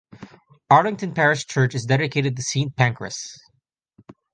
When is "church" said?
1.45-1.75